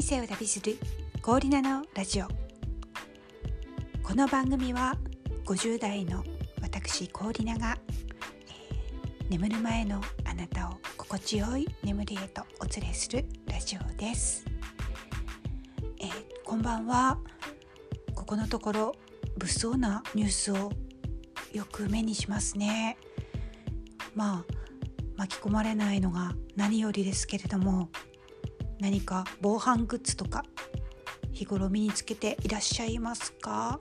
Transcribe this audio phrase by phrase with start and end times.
[0.00, 0.78] 人生を旅する
[1.20, 2.24] ゴーリナのラジオ。
[4.02, 4.96] この番組は
[5.44, 6.24] 50代の
[6.62, 7.76] 私コーリナが、
[8.48, 14.46] えー、眠る前のあなたを心地よい眠りへとお連れするラジオです、
[16.00, 16.10] えー、
[16.46, 17.18] こんばんは。
[18.14, 18.94] ここのところ
[19.36, 20.72] 物騒なニュースを
[21.52, 22.96] よく目にしますね。
[24.14, 24.44] まあ
[25.18, 27.90] 巻き込まれないのが何よりですけれども
[28.80, 30.44] 何か防犯グッズとか
[31.32, 33.80] 日頃身につけていらっしゃいますか？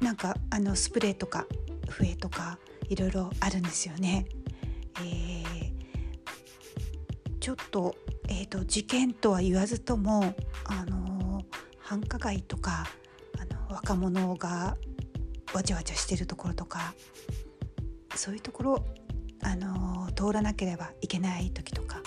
[0.00, 1.46] なんかあのスプレーとか
[1.88, 4.26] 笛とかいろいろあるんですよね。
[5.00, 5.44] えー、
[7.40, 7.94] ちょっと,、
[8.28, 11.42] えーと、事件とは言わずとも、あの
[11.78, 12.86] 繁華街とか
[13.38, 14.76] あの若者が
[15.52, 16.94] わちゃわちゃしてるところとか
[18.14, 18.84] そういうところ、
[19.42, 22.02] あの通らなければいけない時とか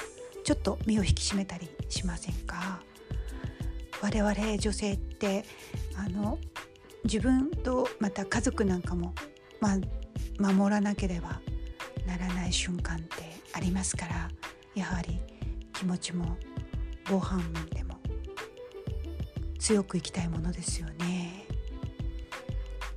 [0.49, 2.81] ちょっと身を引き締めたりしませんか？
[4.01, 5.45] 我々女性って
[5.95, 6.39] あの
[7.03, 9.13] 自分とまた家族なんかも、
[9.61, 11.39] まあ、守らなければ
[12.07, 13.07] ならない瞬間って
[13.53, 14.31] ありますから
[14.73, 15.19] やはり
[15.71, 16.35] 気持ちも
[17.07, 17.99] 防犯面でも
[19.59, 21.45] 強く生きたいものですよね。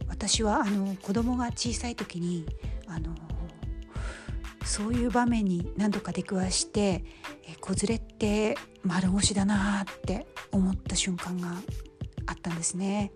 [0.09, 2.47] 私はあの子供が小さい時に
[2.87, 3.15] あの
[4.65, 7.05] そういう場面に何度か出くわして
[7.63, 11.49] 子連れって丸腰だなって思った瞬間が
[12.27, 13.13] あったんですね。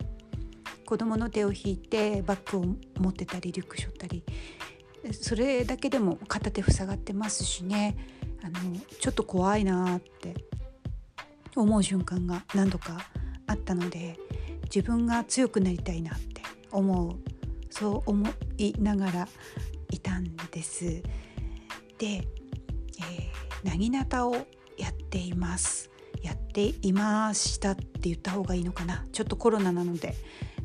[0.87, 2.65] 子供の手を引いてバッグを
[3.01, 4.23] 持ってたりリュック背負ったり
[5.13, 7.97] それだけでも片手塞がってますしね
[8.45, 8.55] あの
[9.01, 10.35] ちょっと怖いなって
[11.57, 12.99] 思う瞬間が何度か
[13.49, 14.17] あったので
[14.67, 17.17] 自分が強くなりたいなって思う
[17.71, 18.25] そう思
[18.57, 19.29] いながら
[19.91, 21.03] いたんです。
[21.99, 22.27] で、
[23.01, 24.35] えー、なぎなたを
[24.77, 25.91] やっています。
[26.23, 29.07] やっていましたって言った方がいいのかな。
[29.13, 30.15] ちょっとコロナなので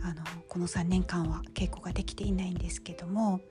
[0.01, 3.41] あのこの3年間は稽古ができていないんですけども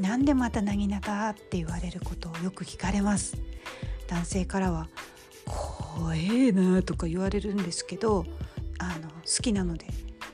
[0.00, 3.36] なんでまたなぎなたって言われることをよく聞かれます。
[4.08, 4.88] 男性からは
[5.46, 8.24] 怖えなとか言われるんですけど
[8.78, 9.86] あの好きなので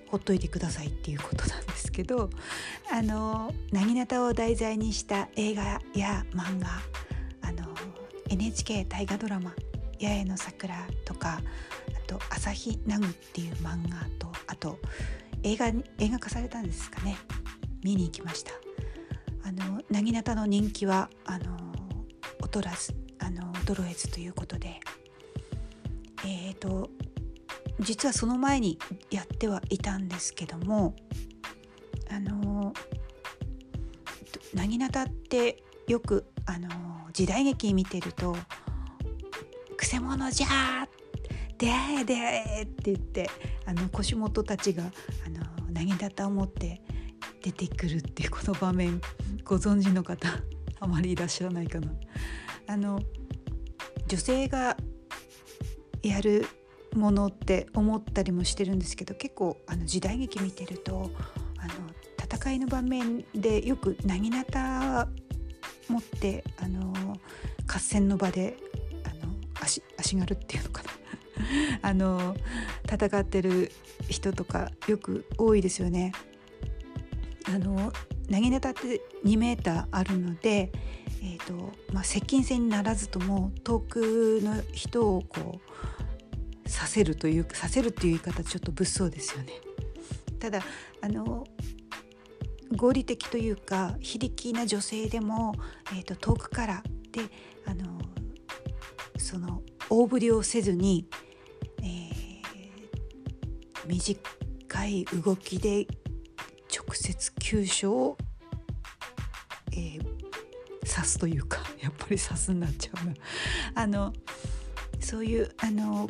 [0.09, 2.31] ほっといてくださいっていうことなんですけど
[2.91, 6.69] あのなぎなたを題材にした映画や漫画
[8.29, 9.55] NHK 大河ドラマ
[10.01, 11.41] 「八重の桜」とか
[11.97, 14.79] あと「朝日奈ぐ」っていう漫画とあと
[15.43, 15.67] 映画
[15.99, 17.17] 映画化されたんですかね。
[17.83, 18.53] 見に行きました。
[19.45, 21.57] あのなぎなたの人気はあの
[22.43, 24.81] 劣らずあの衰えずということで。
[26.25, 26.91] えっ、ー、と
[27.81, 28.79] 実はその前に
[29.11, 30.97] やってはいたんですけども
[32.11, 32.73] あの
[34.55, 36.69] なぎなたってよくあの
[37.13, 38.37] 時代劇見てると
[39.77, 40.87] 「くせ者じゃ!」
[41.59, 43.29] 出会え出会えって言って
[43.67, 45.31] あの腰元たちがあ
[45.65, 46.81] のなぎなたを持って
[47.43, 49.01] 出てくるっていうこの場面
[49.45, 50.29] ご存知の方
[50.79, 51.91] あまりいらっしゃらないかな。
[52.69, 53.01] あの
[54.07, 54.77] 女性が
[56.03, 56.47] やる
[56.95, 61.11] ものって思ったりもしてるんですけど結構あの時代劇見てると
[61.59, 61.73] あの
[62.23, 65.09] 戦いの場面でよくなぎなた
[65.89, 66.93] 持ってあの
[67.67, 68.57] 合戦の場で
[69.05, 70.91] あの足足軽っていうのかな
[71.83, 72.37] あの
[72.85, 73.73] 戦ってる
[74.09, 76.13] 人とかよく多いですよね。
[77.47, 77.93] あの
[78.29, 80.71] なぎなたって2メーターあるので、
[81.23, 85.59] えーとまあ、接近戦にならずとも遠くの人をこ
[86.67, 89.53] うさせるというさせるっていう言い方ちょっと物騒ですよね。
[90.39, 90.63] ただ
[91.01, 91.47] あの
[92.77, 95.55] 合理的というか非力な女性でも、
[95.93, 97.23] えーと、遠くからで
[97.67, 97.99] あの
[99.19, 101.07] その大振りをせずに、
[101.83, 101.87] えー、
[103.87, 105.87] 短い動きで
[106.75, 108.19] 直接急所を、
[109.73, 110.01] えー、
[110.81, 113.15] 刺すというかやっぱり刺すになっちゃうな。
[113.75, 114.13] あの
[115.01, 116.09] そういうあの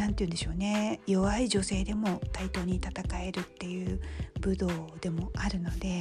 [0.00, 1.00] 何て言うんでしょうね。
[1.06, 2.92] 弱い女性でも対等に戦
[3.22, 4.00] えるっていう
[4.40, 4.66] 武道
[5.02, 6.00] でもあるので、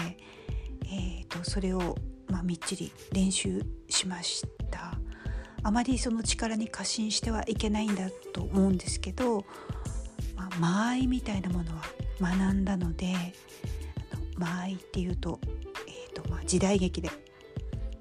[0.85, 1.97] えーと、それを、
[2.29, 4.97] まあ、みっちり練習しました。
[5.63, 9.43] あまりその力に過信してはいけないんだと思うんですけど、
[10.37, 11.83] まあ、間合いみたいなものは
[12.21, 13.13] 学んだので
[14.13, 15.41] あの間合いっていうと,、
[15.89, 17.09] えーとまあ、時代劇で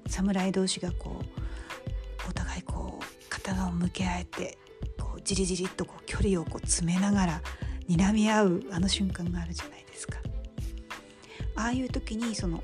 [0.07, 4.57] 侍同士がこうお互いこう刀を向け合えて
[5.35, 7.41] じりじりとこう距離をこう詰めながら
[7.87, 10.19] 睨み合うあの瞬間があるじゃないですか。
[11.55, 12.63] ああいう時にその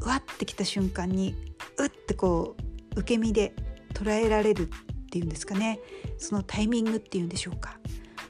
[0.00, 1.34] うわってきた瞬間に
[1.78, 2.56] うってこ
[2.94, 3.54] う受け身で
[3.92, 4.68] 捉えられるっ
[5.14, 5.78] っていうんですかね
[6.18, 7.78] そのタイミングっていうんでしょうか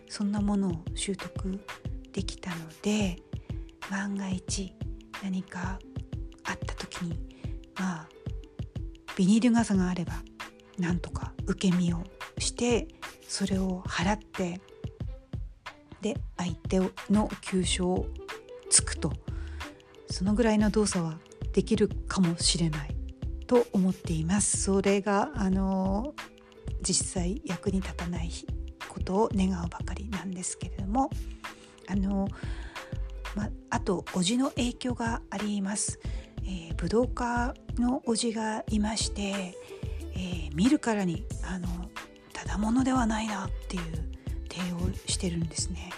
[0.07, 1.59] そんなものを習得
[2.13, 3.17] できたので
[3.91, 4.75] 万が一
[5.23, 5.79] 何か
[6.45, 7.19] あった時に
[7.79, 8.09] まあ
[9.17, 10.13] ビニール傘があれば
[10.79, 12.05] なんとか受け身を
[12.39, 12.87] して
[13.35, 14.61] それを払って
[16.01, 16.79] で相手
[17.11, 18.07] の急所を
[18.71, 19.13] つくと。
[20.09, 21.19] そのぐらいの動作は
[21.53, 22.95] できるかもしれない。
[23.49, 24.63] と思っています。
[24.63, 26.15] それがあの
[26.81, 28.31] 実際役に立たない
[28.89, 31.11] ことを願うばかりなんですけれども。
[31.89, 32.29] あの、
[33.35, 35.99] まあとおじの影響があります、
[36.45, 39.57] えー、武道家のおじがいまして、
[40.15, 41.67] えー、見るからにあの
[42.45, 43.83] ただものではないなっていう
[44.51, 45.91] 提案をしてるんですね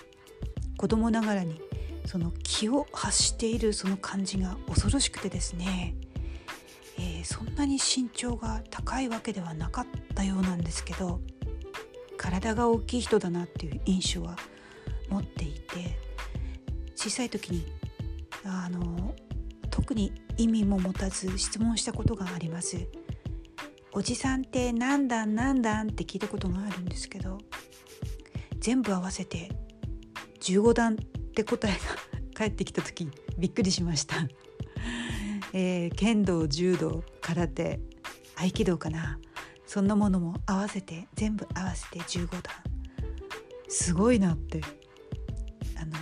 [0.79, 1.61] 子供ながらに
[2.07, 5.97] その気を発しているその感じが恐ろしくてですね、
[6.99, 11.21] えー、そんなに身長が高いわけではなかったようなんですけど
[12.17, 14.37] 体が大きい人だなっていう印象は
[15.09, 15.99] 持っていて
[16.95, 17.67] 小さい時に
[18.45, 19.15] あの
[19.71, 22.87] 特に意味も持たず質問したことがあります。
[23.97, 27.39] おじさんって何段何段って聞いたことがあるんですけど
[28.61, 29.51] 全部合わせて
[30.41, 30.97] 15段っ
[31.35, 31.79] て答えが
[32.35, 33.09] 返ってきた時
[33.39, 34.17] びっくりしました、
[35.55, 37.81] えー、剣道柔道空手
[38.37, 39.19] 合気道かな。
[39.67, 42.43] そんなものも合わせて全部合わせて15段。
[43.67, 44.61] すごいなって。
[45.81, 45.97] あの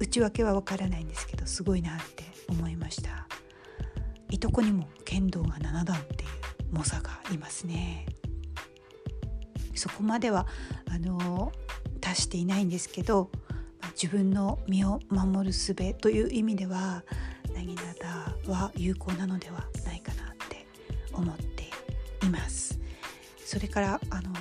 [0.00, 3.28] 内訳は分からないんですけどすごいなって思いました。
[4.28, 6.47] いとこにも剣道が7段っていう。
[6.70, 8.06] 猛者がいますね。
[9.74, 10.46] そこまでは
[10.90, 11.52] あの
[12.00, 13.30] 達していないんですけど
[14.00, 17.04] 自分の身を守る術という意味では
[17.54, 20.66] なぎなたは有効なのではないかなって
[21.12, 21.64] 思って
[22.26, 22.78] います。
[23.44, 24.32] それからあの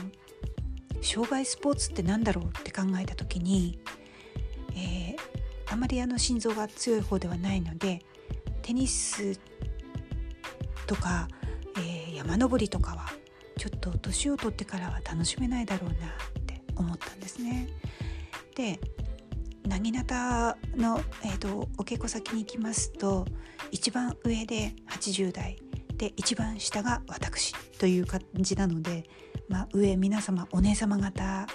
[1.01, 3.80] 障害スポーツって何だろうって考えた時に、
[4.75, 8.01] えー、あまりあの心臓が強い方ではないので
[8.62, 9.39] テニス
[10.85, 11.27] とか、
[12.18, 13.06] 山登りとかは
[13.58, 17.68] ちょっと年を取ってからは楽しめないだろうなって思ったんですね。
[18.56, 18.80] で
[19.68, 23.25] なぎなたの、えーと、お稽古先に行きますと
[23.69, 25.58] 一番上で80代
[25.98, 29.04] で一番下が私という感じなので、
[29.50, 31.48] まあ、上皆様お姉様方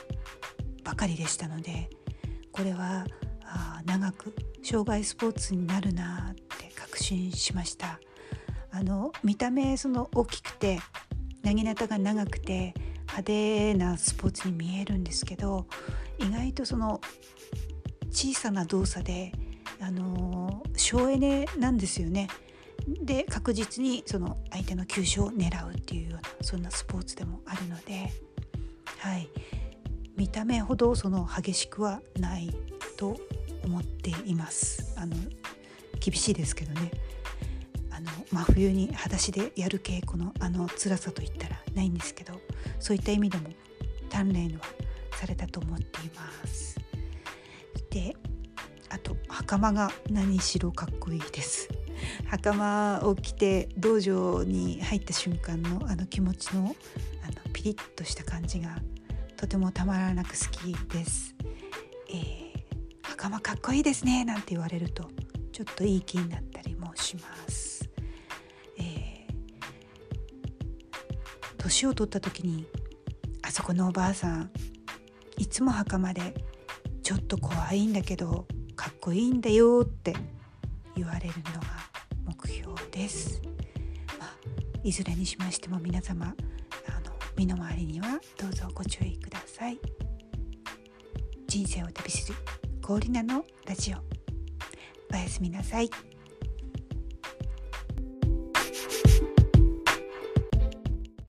[0.85, 1.89] ばかりでしたので
[2.53, 3.07] これは
[3.45, 7.99] あ長く障害スポーツになるなって確信しました
[8.73, 10.81] あの見た目その大きくて
[11.43, 15.67] なぎなたが長くて派手なスポーツに見えるんですけど
[16.19, 17.01] 意外とその
[18.11, 19.33] 小さな動作で、
[19.81, 22.29] あの省エネなんですよね。
[23.03, 28.13] で確実にその相手の急所を狙うっていうようなそんなスポーツでもあるので、
[28.99, 29.29] はい、
[30.17, 32.55] 見た目ほどその激しくはない
[32.97, 33.17] と
[33.65, 34.95] 思っています。
[34.97, 35.17] あの
[36.01, 36.91] 厳しいですけどね
[37.95, 42.35] あの真冬に裸足でやる稽古のあの辛さといったらないんですけど
[42.81, 43.51] そういった意味でも
[44.09, 44.65] 鍛錬は
[45.13, 46.79] されたと思っています。
[47.91, 48.17] で
[48.89, 51.69] あと袴が何しろかっこいいです。
[52.27, 56.75] 袴を着て道場に入った瞬間のあの気持ちの
[57.23, 58.77] あのピリッとした感じが
[59.37, 61.35] とてもたまらなく好きです、
[62.09, 62.63] えー、
[63.03, 65.09] 袴かっこいいですねなんて言われると
[65.53, 67.42] ちょっといい気になったりもします。
[71.63, 72.67] 年、を取った時に
[73.43, 74.51] あそこのおばあさん
[75.39, 76.35] いつも袴で
[77.03, 80.15] ちょっと怖いんだけどかっこいいんだよって
[80.97, 81.67] 言われるのが
[82.27, 83.41] 目標です。
[84.19, 84.31] まあ、
[84.83, 86.29] いずれにしましても皆様あ
[87.01, 89.79] の身の回りにはどうぞご注意ください。
[91.47, 92.39] 人生を旅する
[92.81, 93.99] 氷菜のラジオ
[95.13, 95.91] おやすみなさい。